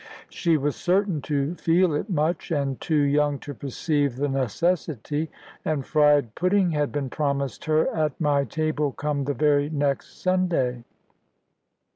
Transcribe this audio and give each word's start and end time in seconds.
She 0.29 0.57
was 0.57 0.75
certain 0.75 1.21
to 1.29 1.53
feel 1.53 1.93
it 1.93 2.09
much, 2.09 2.49
and 2.49 2.81
too 2.81 3.03
young 3.03 3.37
to 3.41 3.53
perceive 3.53 4.15
the 4.15 4.27
necessity; 4.29 5.29
and 5.63 5.85
fried 5.85 6.33
pudding 6.33 6.71
had 6.71 6.91
been 6.91 7.07
promised 7.11 7.65
her 7.65 7.87
at 7.95 8.19
my 8.19 8.45
table 8.45 8.93
come 8.93 9.25
the 9.25 9.35
very 9.35 9.69
next 9.69 10.19
Sunday. 10.19 10.85